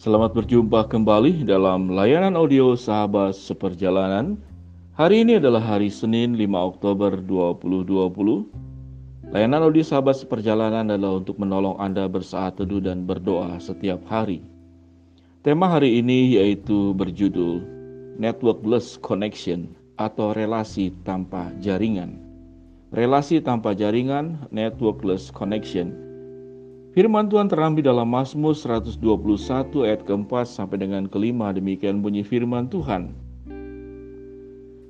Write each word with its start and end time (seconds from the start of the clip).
Selamat 0.00 0.32
berjumpa 0.32 0.88
kembali 0.88 1.44
dalam 1.44 1.92
layanan 1.92 2.32
audio 2.32 2.72
Sahabat 2.72 3.36
Seperjalanan. 3.36 4.40
Hari 4.96 5.28
ini 5.28 5.36
adalah 5.36 5.60
hari 5.60 5.92
Senin 5.92 6.40
5 6.40 6.56
Oktober 6.56 7.20
2020. 7.20 9.28
Layanan 9.28 9.60
audio 9.60 9.84
Sahabat 9.84 10.16
Seperjalanan 10.16 10.88
adalah 10.88 11.20
untuk 11.20 11.36
menolong 11.36 11.76
Anda 11.76 12.08
bersaat 12.08 12.56
teduh 12.56 12.80
dan 12.80 13.04
berdoa 13.04 13.60
setiap 13.60 14.00
hari. 14.08 14.40
Tema 15.44 15.68
hari 15.68 16.00
ini 16.00 16.32
yaitu 16.32 16.96
berjudul 16.96 17.60
Networkless 18.16 18.96
Connection 19.04 19.68
atau 20.00 20.32
relasi 20.32 20.96
tanpa 21.04 21.52
jaringan. 21.60 22.16
Relasi 22.96 23.44
tanpa 23.44 23.76
jaringan, 23.76 24.48
networkless 24.48 25.28
connection 25.28 25.92
Firman 26.90 27.30
Tuhan 27.30 27.46
terambil 27.46 27.86
dalam 27.86 28.10
Mazmur 28.10 28.50
121 28.50 28.98
ayat 29.86 30.02
keempat 30.02 30.50
sampai 30.50 30.82
dengan 30.82 31.06
kelima 31.06 31.54
demikian 31.54 32.02
bunyi 32.02 32.26
firman 32.26 32.66
Tuhan. 32.66 33.14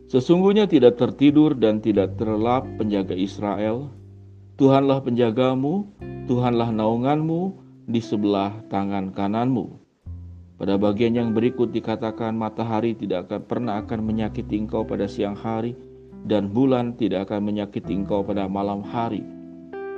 Sesungguhnya 0.08 0.64
tidak 0.64 0.96
tertidur 0.96 1.52
dan 1.52 1.84
tidak 1.84 2.16
terlelap 2.16 2.64
penjaga 2.80 3.12
Israel. 3.12 3.92
Tuhanlah 4.56 5.04
penjagamu, 5.04 5.92
Tuhanlah 6.24 6.72
naunganmu 6.72 7.60
di 7.84 8.00
sebelah 8.00 8.56
tangan 8.72 9.12
kananmu. 9.12 9.68
Pada 10.56 10.80
bagian 10.80 11.12
yang 11.12 11.36
berikut 11.36 11.68
dikatakan 11.68 12.32
matahari 12.32 12.96
tidak 12.96 13.28
akan 13.28 13.44
pernah 13.44 13.76
akan 13.76 14.00
menyakiti 14.08 14.56
engkau 14.56 14.88
pada 14.88 15.04
siang 15.04 15.36
hari 15.36 15.76
dan 16.24 16.48
bulan 16.48 16.96
tidak 16.96 17.28
akan 17.28 17.44
menyakiti 17.44 17.92
engkau 17.92 18.24
pada 18.24 18.48
malam 18.48 18.80
hari 18.80 19.20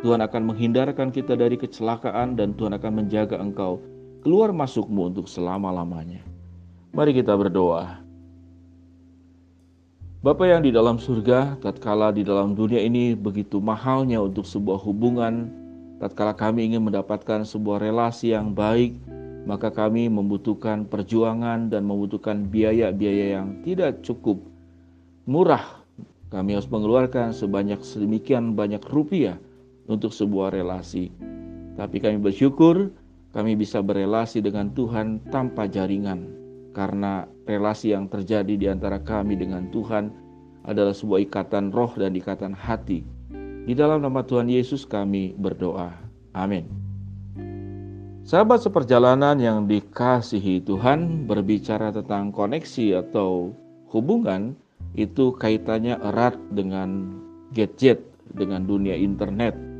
Tuhan 0.02 0.18
akan 0.18 0.42
menghindarkan 0.50 1.14
kita 1.14 1.38
dari 1.38 1.54
kecelakaan 1.54 2.34
dan 2.34 2.58
Tuhan 2.58 2.74
akan 2.74 2.92
menjaga 3.06 3.38
engkau 3.38 3.78
keluar 4.26 4.50
masukmu 4.50 5.14
untuk 5.14 5.30
selama-lamanya. 5.30 6.26
Mari 6.90 7.14
kita 7.14 7.38
berdoa. 7.38 8.02
Bapa 10.22 10.42
yang 10.46 10.66
di 10.66 10.74
dalam 10.74 10.98
surga, 10.98 11.58
tatkala 11.62 12.10
di 12.10 12.26
dalam 12.26 12.58
dunia 12.58 12.82
ini 12.82 13.14
begitu 13.14 13.62
mahalnya 13.62 14.18
untuk 14.18 14.42
sebuah 14.42 14.82
hubungan, 14.82 15.50
tatkala 16.02 16.34
kami 16.34 16.66
ingin 16.66 16.82
mendapatkan 16.82 17.46
sebuah 17.46 17.82
relasi 17.82 18.34
yang 18.34 18.54
baik, 18.54 18.98
maka 19.46 19.70
kami 19.70 20.10
membutuhkan 20.10 20.82
perjuangan 20.86 21.70
dan 21.70 21.86
membutuhkan 21.86 22.50
biaya-biaya 22.50 23.38
yang 23.38 23.62
tidak 23.62 24.02
cukup 24.02 24.42
murah. 25.30 25.82
Kami 26.30 26.58
harus 26.58 26.70
mengeluarkan 26.70 27.30
sebanyak 27.34 27.82
sedemikian 27.86 28.58
banyak 28.58 28.82
rupiah 28.90 29.38
untuk 29.92 30.10
sebuah 30.10 30.56
relasi. 30.56 31.12
Tapi 31.76 32.00
kami 32.00 32.20
bersyukur 32.20 32.92
kami 33.32 33.56
bisa 33.56 33.80
berelasi 33.80 34.44
dengan 34.44 34.72
Tuhan 34.76 35.24
tanpa 35.32 35.64
jaringan 35.64 36.28
karena 36.76 37.24
relasi 37.48 37.92
yang 37.96 38.08
terjadi 38.08 38.54
di 38.56 38.66
antara 38.68 39.00
kami 39.00 39.36
dengan 39.40 39.68
Tuhan 39.72 40.12
adalah 40.68 40.92
sebuah 40.92 41.24
ikatan 41.28 41.72
roh 41.72 41.92
dan 41.96 42.12
ikatan 42.12 42.52
hati. 42.52 43.04
Di 43.62 43.72
dalam 43.72 44.04
nama 44.04 44.20
Tuhan 44.20 44.52
Yesus 44.52 44.84
kami 44.84 45.32
berdoa. 45.38 45.94
Amin. 46.36 46.66
Sahabat 48.22 48.62
seperjalanan 48.62 49.34
yang 49.40 49.66
dikasihi 49.66 50.62
Tuhan 50.62 51.26
berbicara 51.26 51.90
tentang 51.90 52.30
koneksi 52.30 53.02
atau 53.02 53.50
hubungan 53.90 54.54
itu 54.94 55.34
kaitannya 55.34 55.98
erat 55.98 56.38
dengan 56.54 57.18
gadget, 57.50 58.04
dengan 58.30 58.62
dunia 58.62 58.94
internet. 58.94 59.71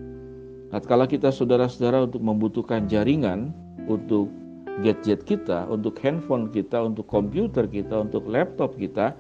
Tatkala 0.73 1.05
kita 1.05 1.29
saudara-saudara 1.29 2.09
untuk 2.09 2.25
membutuhkan 2.25 2.89
jaringan 2.89 3.53
untuk 3.85 4.33
gadget 4.81 5.21
kita, 5.29 5.69
untuk 5.69 6.01
handphone 6.01 6.49
kita, 6.49 6.81
untuk 6.81 7.05
komputer 7.05 7.69
kita, 7.69 8.01
untuk 8.01 8.25
laptop 8.25 8.73
kita, 8.81 9.13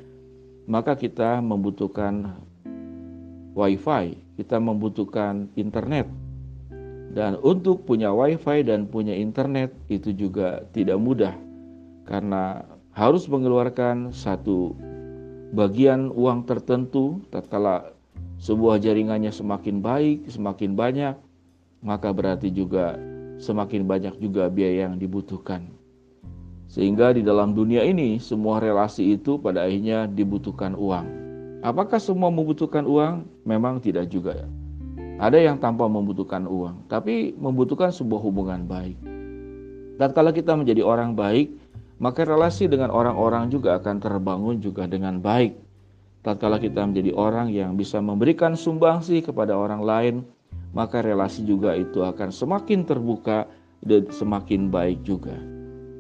maka 0.64 0.96
kita 0.96 1.44
membutuhkan 1.44 2.40
wifi, 3.52 4.16
kita 4.40 4.56
membutuhkan 4.56 5.52
internet. 5.60 6.08
Dan 7.12 7.36
untuk 7.44 7.84
punya 7.84 8.08
wifi 8.16 8.64
dan 8.64 8.88
punya 8.88 9.12
internet 9.12 9.76
itu 9.92 10.16
juga 10.16 10.64
tidak 10.72 10.96
mudah 10.96 11.36
karena 12.08 12.64
harus 12.96 13.28
mengeluarkan 13.28 14.08
satu 14.16 14.72
bagian 15.52 16.08
uang 16.16 16.48
tertentu 16.48 17.20
tatkala 17.28 17.92
sebuah 18.40 18.80
jaringannya 18.80 19.28
semakin 19.28 19.84
baik, 19.84 20.32
semakin 20.32 20.72
banyak, 20.72 21.14
maka 21.82 22.14
berarti 22.14 22.48
juga 22.48 22.96
semakin 23.42 23.82
banyak 23.84 24.14
juga 24.22 24.46
biaya 24.46 24.88
yang 24.88 24.96
dibutuhkan. 24.96 25.66
Sehingga 26.72 27.12
di 27.12 27.20
dalam 27.20 27.52
dunia 27.52 27.84
ini 27.84 28.16
semua 28.16 28.62
relasi 28.62 29.18
itu 29.18 29.36
pada 29.36 29.68
akhirnya 29.68 30.08
dibutuhkan 30.08 30.72
uang. 30.72 31.04
Apakah 31.60 32.00
semua 32.00 32.32
membutuhkan 32.32 32.88
uang? 32.88 33.28
Memang 33.44 33.82
tidak 33.82 34.08
juga 34.08 34.32
ya. 34.32 34.48
Ada 35.20 35.38
yang 35.38 35.60
tanpa 35.60 35.86
membutuhkan 35.86 36.48
uang, 36.48 36.88
tapi 36.88 37.36
membutuhkan 37.36 37.92
sebuah 37.92 38.18
hubungan 38.24 38.64
baik. 38.64 38.96
Dan 40.00 40.10
kalau 40.16 40.32
kita 40.34 40.56
menjadi 40.56 40.82
orang 40.82 41.14
baik, 41.14 41.54
maka 42.02 42.26
relasi 42.26 42.66
dengan 42.66 42.90
orang-orang 42.90 43.46
juga 43.46 43.78
akan 43.78 44.02
terbangun 44.02 44.58
juga 44.58 44.90
dengan 44.90 45.22
baik. 45.22 45.54
Tatkala 46.26 46.58
kita 46.58 46.82
menjadi 46.82 47.14
orang 47.14 47.54
yang 47.54 47.78
bisa 47.78 48.02
memberikan 48.02 48.58
sumbangsi 48.58 49.22
kepada 49.22 49.54
orang 49.54 49.82
lain, 49.86 50.14
maka 50.72 51.04
relasi 51.04 51.44
juga 51.44 51.76
itu 51.76 52.00
akan 52.00 52.32
semakin 52.32 52.84
terbuka 52.88 53.48
dan 53.84 54.08
semakin 54.08 54.72
baik 54.72 55.04
juga. 55.04 55.36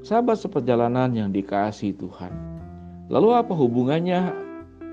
Sahabat 0.02 0.40
seperjalanan 0.42 1.14
yang 1.14 1.30
dikasih 1.30 1.94
Tuhan. 1.94 2.32
Lalu 3.12 3.28
apa 3.38 3.54
hubungannya 3.54 4.34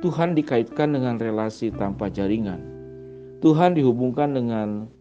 Tuhan 0.06 0.38
dikaitkan 0.38 0.94
dengan 0.94 1.18
relasi 1.18 1.74
tanpa 1.74 2.12
jaringan? 2.12 2.62
Tuhan 3.40 3.74
dihubungkan 3.74 4.36
dengan 4.36 4.92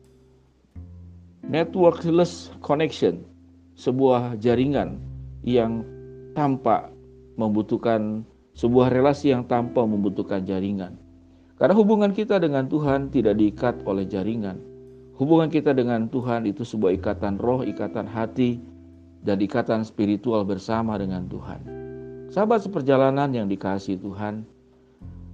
networkless 1.43 2.55
connection, 2.63 3.27
sebuah 3.75 4.39
jaringan 4.39 5.03
yang 5.43 5.83
tanpa 6.39 6.87
membutuhkan 7.35 8.23
sebuah 8.55 8.91
relasi 8.91 9.35
yang 9.35 9.47
tanpa 9.47 9.83
membutuhkan 9.83 10.43
jaringan. 10.47 10.99
Karena 11.59 11.75
hubungan 11.75 12.15
kita 12.15 12.39
dengan 12.39 12.71
Tuhan 12.71 13.11
tidak 13.11 13.35
diikat 13.35 13.83
oleh 13.83 14.07
jaringan. 14.07 14.63
Hubungan 15.19 15.51
kita 15.51 15.75
dengan 15.75 16.07
Tuhan 16.07 16.47
itu 16.47 16.63
sebuah 16.63 16.95
ikatan 17.03 17.43
roh, 17.43 17.67
ikatan 17.67 18.07
hati, 18.07 18.63
dan 19.27 19.43
ikatan 19.43 19.83
spiritual 19.83 20.47
bersama 20.47 20.95
dengan 20.95 21.27
Tuhan. 21.27 21.59
Sahabat 22.31 22.63
seperjalanan 22.63 23.35
yang 23.35 23.51
dikasih 23.51 23.99
Tuhan, 23.99 24.47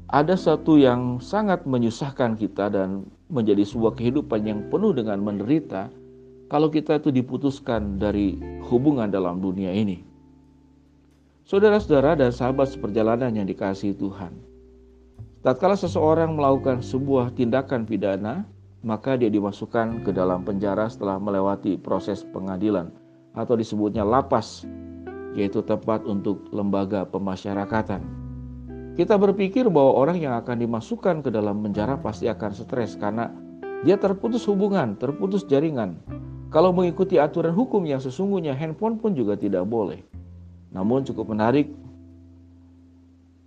ada 0.09 0.33
satu 0.33 0.81
yang 0.81 1.21
sangat 1.21 1.69
menyusahkan 1.69 2.41
kita 2.41 2.73
dan 2.73 3.05
menjadi 3.29 3.61
sebuah 3.69 3.93
kehidupan 3.93 4.49
yang 4.49 4.61
penuh 4.73 4.97
dengan 4.97 5.21
menderita 5.21 5.93
kalau 6.49 6.73
kita 6.73 6.97
itu 7.03 7.13
diputuskan 7.13 8.01
dari 8.01 8.41
hubungan 8.65 9.13
dalam 9.13 9.45
dunia 9.45 9.75
ini. 9.77 10.01
Saudara-saudara 11.45 12.17
dan 12.17 12.33
sahabat 12.33 12.73
seperjalanan 12.73 13.37
yang 13.37 13.45
dikasih 13.45 13.93
Tuhan, 14.01 14.33
tatkala 15.45 15.77
seseorang 15.77 16.33
melakukan 16.33 16.81
sebuah 16.81 17.37
tindakan 17.37 17.85
pidana, 17.85 18.49
maka 18.81 19.21
dia 19.21 19.29
dimasukkan 19.29 20.01
ke 20.01 20.11
dalam 20.11 20.41
penjara 20.41 20.89
setelah 20.89 21.21
melewati 21.21 21.77
proses 21.77 22.25
pengadilan 22.33 22.89
atau 23.37 23.53
disebutnya 23.53 24.09
lapas, 24.09 24.65
yaitu 25.37 25.61
tempat 25.61 26.01
untuk 26.09 26.49
lembaga 26.49 27.05
pemasyarakatan. 27.05 28.01
Kita 28.97 29.21
berpikir 29.21 29.69
bahwa 29.69 29.93
orang 30.01 30.23
yang 30.23 30.33
akan 30.41 30.65
dimasukkan 30.65 31.21
ke 31.21 31.29
dalam 31.29 31.61
penjara 31.61 32.01
pasti 32.01 32.31
akan 32.31 32.51
stres 32.55 32.97
karena 32.97 33.29
dia 33.85 34.01
terputus 34.01 34.49
hubungan, 34.49 34.97
terputus 34.97 35.45
jaringan. 35.45 36.01
Kalau 36.49 36.71
mengikuti 36.71 37.19
aturan 37.21 37.53
hukum 37.53 37.85
yang 37.85 37.99
sesungguhnya 38.01 38.55
handphone 38.55 38.97
pun 38.97 39.13
juga 39.13 39.35
tidak 39.35 39.67
boleh. 39.67 40.01
Namun 40.71 41.03
cukup 41.03 41.35
menarik 41.35 41.69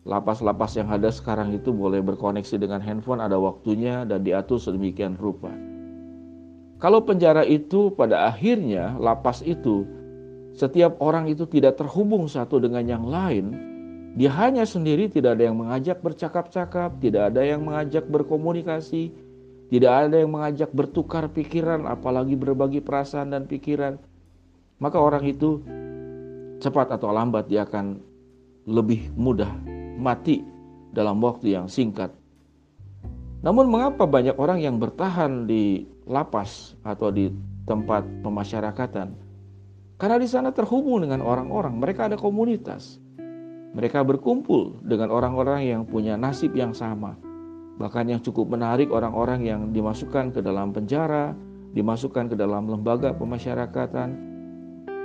lapas-lapas 0.08 0.80
yang 0.80 0.88
ada 0.88 1.12
sekarang 1.12 1.52
itu 1.52 1.76
boleh 1.76 2.00
berkoneksi 2.00 2.56
dengan 2.56 2.80
handphone 2.80 3.20
ada 3.20 3.36
waktunya 3.36 4.08
dan 4.08 4.24
diatur 4.24 4.56
sedemikian 4.56 5.20
rupa. 5.20 5.52
Kalau 6.80 7.04
penjara 7.04 7.44
itu 7.44 7.92
pada 7.92 8.32
akhirnya 8.32 8.96
lapas 8.96 9.44
itu 9.44 9.84
setiap 10.56 10.98
orang 11.04 11.28
itu 11.28 11.44
tidak 11.46 11.76
terhubung 11.76 12.32
satu 12.32 12.58
dengan 12.64 12.88
yang 12.88 13.06
lain, 13.06 13.54
dia 14.16 14.32
hanya 14.34 14.64
sendiri 14.64 15.12
tidak 15.12 15.38
ada 15.38 15.52
yang 15.52 15.60
mengajak 15.60 16.00
bercakap-cakap, 16.00 16.98
tidak 17.04 17.36
ada 17.36 17.44
yang 17.44 17.62
mengajak 17.68 18.08
berkomunikasi, 18.08 19.12
tidak 19.68 20.08
ada 20.08 20.24
yang 20.24 20.32
mengajak 20.32 20.72
bertukar 20.72 21.28
pikiran 21.30 21.84
apalagi 21.86 22.34
berbagi 22.40 22.80
perasaan 22.80 23.36
dan 23.36 23.44
pikiran. 23.46 24.00
Maka 24.80 24.98
orang 25.02 25.26
itu 25.28 25.62
cepat 26.64 26.96
atau 26.96 27.12
lambat 27.14 27.50
dia 27.50 27.66
akan 27.66 28.02
lebih 28.66 29.14
mudah 29.14 29.77
mati 29.98 30.46
dalam 30.94 31.20
waktu 31.20 31.58
yang 31.58 31.68
singkat. 31.68 32.14
Namun 33.42 33.70
mengapa 33.70 34.10
banyak 34.10 34.38
orang 34.38 34.62
yang 34.62 34.82
bertahan 34.82 35.46
di 35.46 35.86
lapas 36.10 36.74
atau 36.82 37.14
di 37.14 37.30
tempat 37.70 38.06
pemasyarakatan? 38.26 39.14
Karena 39.98 40.18
di 40.22 40.30
sana 40.30 40.54
terhubung 40.54 41.02
dengan 41.02 41.26
orang-orang, 41.26 41.78
mereka 41.78 42.06
ada 42.06 42.18
komunitas. 42.18 43.02
Mereka 43.74 44.06
berkumpul 44.06 44.82
dengan 44.86 45.10
orang-orang 45.14 45.66
yang 45.66 45.82
punya 45.86 46.18
nasib 46.18 46.54
yang 46.54 46.74
sama. 46.74 47.18
Bahkan 47.78 48.10
yang 48.10 48.22
cukup 48.26 48.50
menarik 48.50 48.90
orang-orang 48.90 49.46
yang 49.46 49.70
dimasukkan 49.70 50.34
ke 50.34 50.40
dalam 50.42 50.74
penjara, 50.74 51.38
dimasukkan 51.78 52.34
ke 52.34 52.36
dalam 52.38 52.66
lembaga 52.66 53.14
pemasyarakatan. 53.14 54.18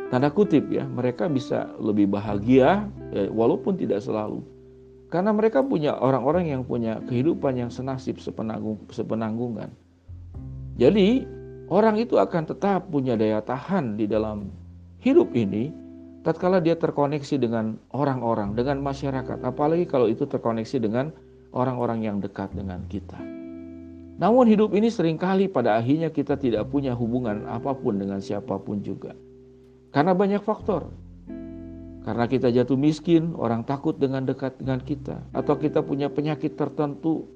Tanda 0.08 0.28
kutip 0.28 0.68
ya, 0.72 0.84
mereka 0.88 1.28
bisa 1.28 1.72
lebih 1.80 2.08
bahagia 2.08 2.88
ya, 3.12 3.28
walaupun 3.32 3.76
tidak 3.76 4.00
selalu. 4.00 4.44
Karena 5.12 5.28
mereka 5.28 5.60
punya 5.60 5.92
orang-orang 6.00 6.48
yang 6.48 6.64
punya 6.64 6.96
kehidupan 7.04 7.60
yang 7.60 7.68
senasib 7.68 8.16
sepenanggung, 8.16 8.80
sepenanggungan. 8.88 9.68
Jadi 10.80 11.28
orang 11.68 12.00
itu 12.00 12.16
akan 12.16 12.48
tetap 12.48 12.88
punya 12.88 13.12
daya 13.12 13.44
tahan 13.44 14.00
di 14.00 14.08
dalam 14.08 14.48
hidup 15.04 15.36
ini 15.36 15.68
tatkala 16.24 16.64
dia 16.64 16.80
terkoneksi 16.80 17.36
dengan 17.36 17.76
orang-orang, 17.92 18.56
dengan 18.56 18.80
masyarakat, 18.80 19.44
apalagi 19.44 19.84
kalau 19.84 20.08
itu 20.08 20.24
terkoneksi 20.24 20.80
dengan 20.80 21.12
orang-orang 21.52 22.08
yang 22.08 22.16
dekat 22.16 22.48
dengan 22.56 22.80
kita. 22.88 23.20
Namun 24.16 24.48
hidup 24.48 24.72
ini 24.72 24.88
sering 24.88 25.18
kali 25.18 25.50
pada 25.50 25.76
akhirnya 25.76 26.08
kita 26.08 26.38
tidak 26.38 26.70
punya 26.70 26.94
hubungan 26.94 27.44
apa 27.50 27.74
pun 27.74 27.98
dengan 27.98 28.22
siapa 28.22 28.56
pun 28.62 28.80
juga. 28.80 29.12
Karena 29.92 30.16
banyak 30.16 30.40
faktor. 30.40 30.88
Karena 32.02 32.26
kita 32.26 32.50
jatuh 32.50 32.74
miskin, 32.74 33.30
orang 33.38 33.62
takut 33.62 33.94
dengan 33.94 34.26
dekat 34.26 34.58
dengan 34.58 34.82
kita. 34.82 35.22
Atau 35.30 35.54
kita 35.54 35.86
punya 35.86 36.10
penyakit 36.10 36.58
tertentu, 36.58 37.30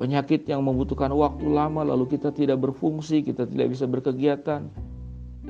penyakit 0.00 0.48
yang 0.48 0.64
membutuhkan 0.64 1.12
waktu 1.12 1.44
lama 1.44 1.84
lalu 1.84 2.16
kita 2.16 2.32
tidak 2.32 2.56
berfungsi, 2.64 3.20
kita 3.20 3.44
tidak 3.44 3.76
bisa 3.76 3.84
berkegiatan. 3.84 4.72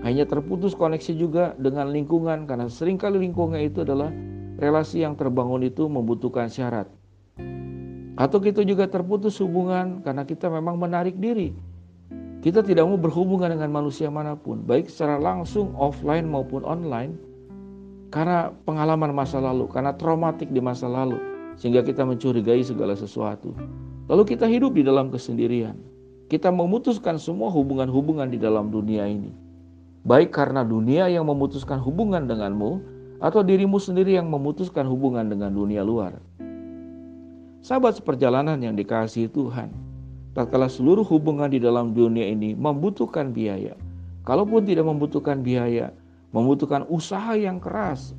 Hanya 0.03 0.27
terputus 0.27 0.75
koneksi 0.75 1.15
juga 1.15 1.55
dengan 1.59 1.91
lingkungan 1.95 2.51
karena 2.51 2.67
sering 2.67 2.99
kali 2.99 3.23
lingkungan 3.23 3.63
itu 3.63 3.87
adalah 3.87 4.11
relasi 4.59 5.07
yang 5.07 5.15
terbangun 5.15 5.63
itu 5.63 5.87
membutuhkan 5.87 6.51
syarat. 6.51 6.91
Atau 8.19 8.43
kita 8.43 8.67
juga 8.67 8.91
terputus 8.91 9.39
hubungan 9.39 10.03
karena 10.03 10.27
kita 10.27 10.51
memang 10.51 10.75
menarik 10.75 11.15
diri. 11.15 11.55
Kita 12.43 12.63
tidak 12.67 12.87
mau 12.87 12.99
berhubungan 12.99 13.55
dengan 13.55 13.71
manusia 13.71 14.11
mana 14.11 14.35
pun, 14.35 14.63
baik 14.67 14.91
secara 14.91 15.19
langsung 15.19 15.75
offline 15.79 16.27
maupun 16.27 16.67
online. 16.67 17.28
Karena 18.09 18.53
pengalaman 18.65 19.13
masa 19.13 19.39
lalu, 19.39 19.69
karena 19.69 19.93
traumatik 19.93 20.49
di 20.49 20.61
masa 20.65 20.89
lalu, 20.89 21.21
sehingga 21.61 21.85
kita 21.85 22.05
mencurigai 22.09 22.65
segala 22.65 22.97
sesuatu. 22.97 23.53
Lalu 24.09 24.23
kita 24.25 24.49
hidup 24.49 24.73
di 24.73 24.83
dalam 24.87 25.13
kesendirian. 25.13 25.77
Kita 26.29 26.49
memutuskan 26.49 27.21
semua 27.21 27.53
hubungan-hubungan 27.53 28.29
di 28.29 28.41
dalam 28.41 28.69
dunia 28.73 29.09
ini 29.09 29.49
baik 30.09 30.33
karena 30.33 30.65
dunia 30.65 31.11
yang 31.13 31.29
memutuskan 31.29 31.77
hubungan 31.77 32.25
denganmu 32.25 32.81
atau 33.21 33.45
dirimu 33.45 33.77
sendiri 33.77 34.17
yang 34.17 34.33
memutuskan 34.33 34.89
hubungan 34.89 35.29
dengan 35.29 35.53
dunia 35.53 35.85
luar. 35.85 36.17
Sahabat 37.61 38.01
seperjalanan 38.01 38.57
yang 38.63 38.73
dikasihi 38.73 39.29
Tuhan, 39.29 39.69
tatkala 40.33 40.73
seluruh 40.73 41.05
hubungan 41.05 41.53
di 41.53 41.61
dalam 41.61 41.93
dunia 41.93 42.25
ini 42.25 42.57
membutuhkan 42.57 43.37
biaya, 43.37 43.77
kalaupun 44.25 44.65
tidak 44.65 44.89
membutuhkan 44.89 45.45
biaya, 45.45 45.91
membutuhkan 46.33 46.85
usaha 46.89 47.33
yang 47.35 47.61
keras 47.61 48.13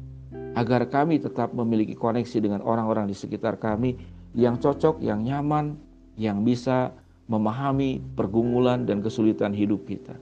agar 0.57 0.89
kami 0.89 1.21
tetap 1.21 1.53
memiliki 1.53 1.94
koneksi 1.94 2.41
dengan 2.41 2.61
orang-orang 2.65 3.06
di 3.06 3.15
sekitar 3.15 3.61
kami 3.61 3.97
yang 4.33 4.57
cocok, 4.57 5.01
yang 5.01 5.25
nyaman, 5.25 5.77
yang 6.17 6.41
bisa 6.41 6.94
memahami 7.29 8.01
pergumulan 8.17 8.83
dan 8.89 9.06
kesulitan 9.06 9.53
hidup 9.53 9.85
kita. 9.85 10.17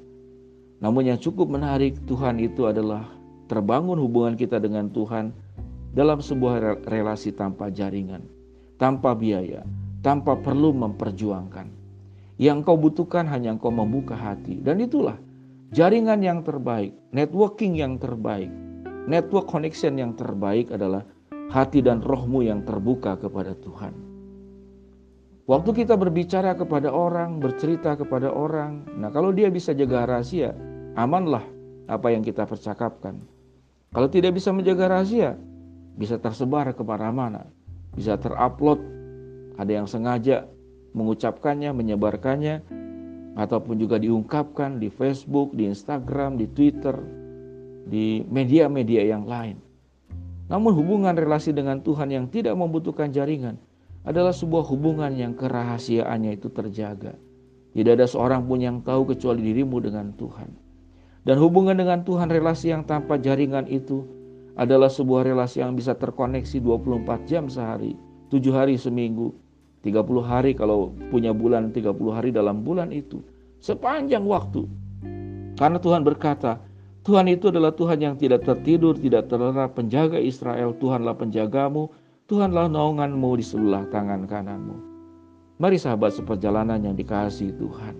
Namun 0.84 1.10
yang 1.10 1.20
cukup 1.20 1.50
menarik 1.50 1.98
Tuhan 2.06 2.38
itu 2.38 2.68
adalah 2.70 3.08
terbangun 3.48 3.98
hubungan 3.98 4.36
kita 4.36 4.60
dengan 4.60 4.92
Tuhan 4.92 5.32
dalam 5.96 6.22
sebuah 6.22 6.86
relasi 6.86 7.34
tanpa 7.34 7.72
jaringan, 7.74 8.22
tanpa 8.78 9.18
biaya, 9.18 9.66
tanpa 10.06 10.38
perlu 10.38 10.76
memperjuangkan. 10.76 11.74
Yang 12.38 12.58
kau 12.70 12.78
butuhkan 12.78 13.26
hanya 13.26 13.58
engkau 13.58 13.74
membuka 13.74 14.14
hati 14.14 14.62
dan 14.62 14.78
itulah 14.78 15.18
jaringan 15.76 16.24
yang 16.24 16.40
terbaik, 16.44 16.96
networking 17.12 17.76
yang 17.76 18.00
terbaik, 18.00 18.52
network 19.08 19.48
connection 19.52 20.00
yang 20.00 20.16
terbaik 20.16 20.72
adalah 20.72 21.04
hati 21.52 21.84
dan 21.84 22.04
rohmu 22.04 22.44
yang 22.44 22.64
terbuka 22.64 23.20
kepada 23.20 23.56
Tuhan. 23.60 23.96
Waktu 25.48 25.72
kita 25.84 25.96
berbicara 25.96 26.60
kepada 26.60 26.92
orang, 26.92 27.40
bercerita 27.40 27.96
kepada 27.96 28.28
orang, 28.28 28.84
nah 29.00 29.08
kalau 29.08 29.32
dia 29.32 29.48
bisa 29.48 29.72
jaga 29.72 30.04
rahasia, 30.04 30.52
amanlah 31.00 31.44
apa 31.88 32.12
yang 32.12 32.20
kita 32.20 32.44
percakapkan. 32.44 33.24
Kalau 33.96 34.12
tidak 34.12 34.36
bisa 34.36 34.52
menjaga 34.52 34.92
rahasia, 34.92 35.40
bisa 35.96 36.20
tersebar 36.20 36.68
ke 36.76 36.84
mana-mana, 36.84 37.48
bisa 37.96 38.20
terupload, 38.20 38.84
ada 39.56 39.72
yang 39.72 39.88
sengaja 39.88 40.44
mengucapkannya, 40.92 41.72
menyebarkannya, 41.72 42.62
ataupun 43.38 43.78
juga 43.78 44.02
diungkapkan 44.02 44.82
di 44.82 44.90
Facebook, 44.90 45.54
di 45.54 45.70
Instagram, 45.70 46.42
di 46.42 46.50
Twitter, 46.50 46.98
di 47.86 48.26
media-media 48.26 49.06
yang 49.06 49.30
lain. 49.30 49.62
Namun 50.50 50.74
hubungan 50.74 51.14
relasi 51.14 51.54
dengan 51.54 51.86
Tuhan 51.86 52.10
yang 52.10 52.26
tidak 52.34 52.58
membutuhkan 52.58 53.14
jaringan, 53.14 53.62
adalah 54.08 54.32
sebuah 54.32 54.64
hubungan 54.72 55.14
yang 55.14 55.36
kerahasiaannya 55.36 56.40
itu 56.40 56.48
terjaga. 56.50 57.14
Tidak 57.76 57.94
ada 57.94 58.08
seorang 58.08 58.48
pun 58.48 58.58
yang 58.58 58.80
tahu 58.82 59.14
kecuali 59.14 59.44
dirimu 59.44 59.84
dengan 59.84 60.16
Tuhan. 60.16 60.50
Dan 61.28 61.36
hubungan 61.44 61.76
dengan 61.76 62.08
Tuhan 62.08 62.32
relasi 62.32 62.72
yang 62.72 62.88
tanpa 62.88 63.20
jaringan 63.20 63.68
itu 63.68 64.08
adalah 64.56 64.88
sebuah 64.88 65.28
relasi 65.28 65.60
yang 65.60 65.76
bisa 65.76 65.94
terkoneksi 65.94 66.64
24 66.64 67.30
jam 67.30 67.52
sehari, 67.52 68.00
7 68.32 68.42
hari 68.56 68.80
seminggu, 68.80 69.36
30 69.88 70.04
hari 70.20 70.52
kalau 70.52 70.92
punya 71.08 71.32
bulan 71.32 71.72
30 71.72 71.96
hari 72.12 72.36
dalam 72.36 72.68
bulan 72.68 72.92
itu. 72.92 73.24
Sepanjang 73.64 74.28
waktu. 74.28 74.68
Karena 75.56 75.80
Tuhan 75.80 76.04
berkata, 76.04 76.60
Tuhan 77.08 77.32
itu 77.32 77.48
adalah 77.48 77.72
Tuhan 77.72 78.04
yang 78.04 78.20
tidak 78.20 78.44
tertidur, 78.44 79.00
tidak 79.00 79.32
terlena, 79.32 79.72
penjaga 79.72 80.20
Israel, 80.20 80.76
Tuhanlah 80.76 81.16
penjagamu, 81.16 81.88
Tuhanlah 82.28 82.68
naunganmu 82.68 83.40
di 83.40 83.46
sebelah 83.48 83.88
tangan 83.88 84.28
kananmu. 84.28 84.76
Mari 85.58 85.80
sahabat 85.80 86.14
seperjalanan 86.14 86.84
yang 86.84 87.00
dikasihi 87.00 87.56
Tuhan. 87.56 87.96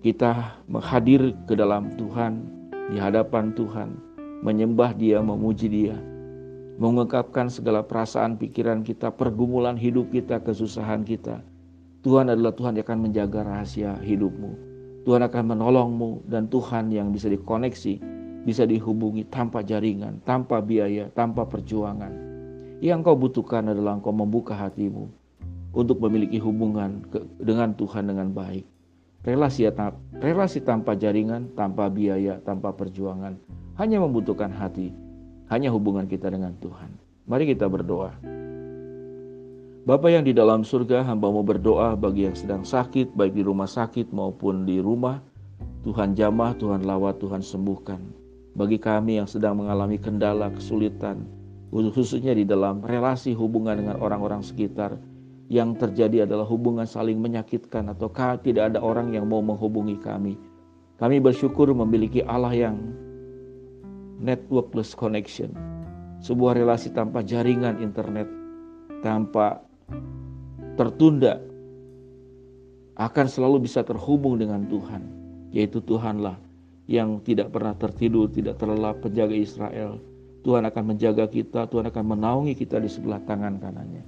Kita 0.00 0.62
menghadir 0.70 1.34
ke 1.50 1.58
dalam 1.58 1.90
Tuhan, 1.98 2.46
di 2.94 3.02
hadapan 3.02 3.50
Tuhan, 3.58 3.98
menyembah 4.46 4.94
Dia, 4.94 5.18
memuji 5.18 5.66
Dia, 5.66 5.98
mengungkapkan 6.76 7.48
segala 7.48 7.80
perasaan 7.80 8.36
pikiran 8.36 8.84
kita, 8.84 9.08
pergumulan 9.08 9.80
hidup 9.80 10.12
kita, 10.12 10.40
kesusahan 10.44 11.02
kita. 11.08 11.40
Tuhan 12.04 12.28
adalah 12.28 12.52
Tuhan 12.52 12.76
yang 12.76 12.86
akan 12.86 13.00
menjaga 13.08 13.40
rahasia 13.42 13.96
hidupmu. 13.98 14.52
Tuhan 15.08 15.22
akan 15.24 15.44
menolongmu 15.56 16.28
dan 16.28 16.46
Tuhan 16.52 16.92
yang 16.92 17.10
bisa 17.10 17.32
dikoneksi, 17.32 17.94
bisa 18.44 18.62
dihubungi 18.68 19.26
tanpa 19.26 19.64
jaringan, 19.64 20.22
tanpa 20.22 20.60
biaya, 20.60 21.08
tanpa 21.16 21.48
perjuangan. 21.48 22.12
Yang 22.84 23.08
kau 23.08 23.16
butuhkan 23.16 23.72
adalah 23.72 23.96
engkau 23.96 24.12
membuka 24.12 24.52
hatimu 24.52 25.08
untuk 25.72 25.98
memiliki 26.04 26.36
hubungan 26.36 27.00
ke, 27.08 27.24
dengan 27.40 27.72
Tuhan 27.72 28.12
dengan 28.12 28.30
baik. 28.36 28.68
Relasi, 29.24 29.66
relasi 30.22 30.62
tanpa 30.62 30.94
jaringan, 30.94 31.50
tanpa 31.56 31.90
biaya, 31.90 32.38
tanpa 32.46 32.70
perjuangan, 32.70 33.34
hanya 33.80 33.98
membutuhkan 33.98 34.52
hati, 34.54 34.94
hanya 35.50 35.70
hubungan 35.70 36.10
kita 36.10 36.26
dengan 36.30 36.54
Tuhan. 36.58 36.90
Mari 37.26 37.54
kita 37.54 37.66
berdoa. 37.70 38.14
Bapak 39.86 40.10
yang 40.10 40.26
di 40.26 40.34
dalam 40.34 40.66
surga, 40.66 41.06
hamba 41.06 41.30
mau 41.30 41.46
berdoa 41.46 41.94
bagi 41.94 42.26
yang 42.26 42.34
sedang 42.34 42.66
sakit, 42.66 43.14
baik 43.14 43.38
di 43.38 43.46
rumah 43.46 43.70
sakit 43.70 44.10
maupun 44.10 44.66
di 44.66 44.82
rumah. 44.82 45.22
Tuhan 45.86 46.18
jamah, 46.18 46.58
Tuhan 46.58 46.82
lawat, 46.82 47.22
Tuhan 47.22 47.38
sembuhkan. 47.38 48.02
Bagi 48.58 48.82
kami 48.82 49.22
yang 49.22 49.30
sedang 49.30 49.62
mengalami 49.62 50.02
kendala, 50.02 50.50
kesulitan, 50.50 51.22
khususnya 51.70 52.34
di 52.34 52.42
dalam 52.42 52.82
relasi 52.82 53.30
hubungan 53.38 53.78
dengan 53.78 54.02
orang-orang 54.02 54.42
sekitar 54.42 54.98
yang 55.46 55.78
terjadi 55.78 56.26
adalah 56.26 56.42
hubungan 56.50 56.90
saling 56.90 57.22
menyakitkan 57.22 57.86
atau 57.94 58.10
tidak 58.42 58.74
ada 58.74 58.82
orang 58.82 59.14
yang 59.14 59.30
mau 59.30 59.38
menghubungi 59.38 60.02
kami. 60.02 60.34
Kami 60.98 61.22
bersyukur 61.22 61.70
memiliki 61.70 62.26
Allah 62.26 62.50
yang 62.50 62.74
networkless 64.20 64.96
connection, 64.96 65.52
sebuah 66.24 66.56
relasi 66.56 66.92
tanpa 66.92 67.20
jaringan 67.20 67.80
internet, 67.80 68.28
tanpa 69.04 69.60
tertunda, 70.76 71.40
akan 72.96 73.26
selalu 73.28 73.68
bisa 73.68 73.84
terhubung 73.84 74.40
dengan 74.40 74.64
Tuhan, 74.72 75.04
yaitu 75.52 75.84
Tuhanlah 75.84 76.40
yang 76.88 77.20
tidak 77.20 77.52
pernah 77.52 77.76
tertidur, 77.76 78.30
tidak 78.32 78.56
terlelap 78.56 79.02
penjaga 79.04 79.36
Israel, 79.36 80.00
Tuhan 80.46 80.64
akan 80.64 80.84
menjaga 80.94 81.26
kita, 81.26 81.66
Tuhan 81.66 81.90
akan 81.90 82.04
menaungi 82.16 82.54
kita 82.54 82.78
di 82.78 82.86
sebelah 82.86 83.18
tangan 83.26 83.58
kanannya. 83.58 84.06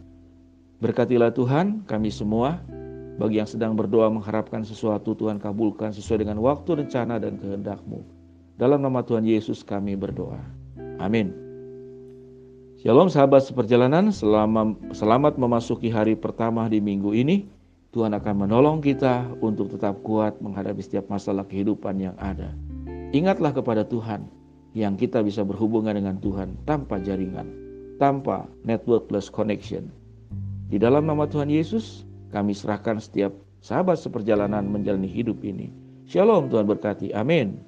Berkatilah 0.78 1.34
Tuhan 1.34 1.82
kami 1.90 2.14
semua, 2.14 2.62
bagi 3.18 3.42
yang 3.42 3.50
sedang 3.50 3.74
berdoa 3.74 4.06
mengharapkan 4.06 4.62
sesuatu 4.62 5.18
Tuhan 5.18 5.42
kabulkan 5.42 5.90
sesuai 5.90 6.22
dengan 6.22 6.38
waktu, 6.38 6.86
rencana, 6.86 7.18
dan 7.18 7.34
kehendakmu. 7.34 8.17
Dalam 8.58 8.82
nama 8.82 9.06
Tuhan 9.06 9.22
Yesus 9.22 9.62
kami 9.62 9.94
berdoa. 9.94 10.42
Amin. 10.98 11.30
Shalom 12.82 13.06
sahabat 13.06 13.46
seperjalanan, 13.46 14.10
selamat, 14.10 14.98
selamat 14.98 15.38
memasuki 15.38 15.86
hari 15.86 16.18
pertama 16.18 16.66
di 16.66 16.82
minggu 16.82 17.14
ini. 17.14 17.46
Tuhan 17.94 18.18
akan 18.18 18.34
menolong 18.50 18.82
kita 18.82 19.30
untuk 19.38 19.70
tetap 19.70 20.02
kuat 20.02 20.42
menghadapi 20.42 20.82
setiap 20.82 21.06
masalah 21.06 21.46
kehidupan 21.46 22.02
yang 22.02 22.18
ada. 22.18 22.50
Ingatlah 23.14 23.54
kepada 23.54 23.86
Tuhan 23.86 24.26
yang 24.74 24.98
kita 24.98 25.22
bisa 25.22 25.46
berhubungan 25.46 25.94
dengan 25.94 26.18
Tuhan 26.18 26.58
tanpa 26.66 26.98
jaringan, 26.98 27.46
tanpa 28.02 28.50
network 28.66 29.06
plus 29.06 29.30
connection. 29.30 29.86
Di 30.66 30.82
dalam 30.82 31.06
nama 31.06 31.30
Tuhan 31.30 31.46
Yesus, 31.46 32.02
kami 32.34 32.58
serahkan 32.58 32.98
setiap 32.98 33.30
sahabat 33.62 34.02
seperjalanan 34.02 34.66
menjalani 34.66 35.06
hidup 35.06 35.46
ini. 35.46 35.70
Shalom 36.10 36.50
Tuhan 36.50 36.66
berkati. 36.66 37.14
Amin. 37.14 37.67